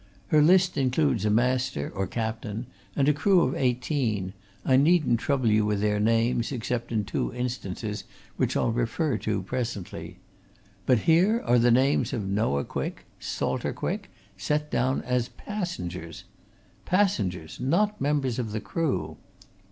Her 0.29 0.41
list 0.41 0.77
includes 0.77 1.25
a 1.25 1.29
master, 1.29 1.91
or 1.93 2.07
captain, 2.07 2.65
and 2.95 3.07
a 3.07 3.13
crew 3.13 3.41
of 3.41 3.53
eighteen 3.53 4.33
I 4.65 4.75
needn't 4.75 5.19
trouble 5.19 5.51
you 5.51 5.63
with 5.63 5.79
their 5.79 5.99
names, 5.99 6.51
except 6.51 6.91
in 6.91 7.05
two 7.05 7.31
instances, 7.35 8.05
which 8.35 8.57
I'll 8.57 8.71
refer 8.71 9.19
to 9.19 9.43
presently. 9.43 10.17
But 10.87 11.01
here 11.05 11.43
are 11.45 11.59
the 11.59 11.69
names 11.69 12.13
of 12.13 12.27
Noah 12.27 12.65
Quick, 12.65 13.05
Salter 13.19 13.73
Quick 13.73 14.09
set 14.37 14.71
down 14.71 15.03
as 15.03 15.29
passengers. 15.29 16.23
Passengers! 16.83 17.59
not 17.59 18.01
members 18.01 18.39
of 18.39 18.53
the 18.53 18.59
crew. 18.59 19.17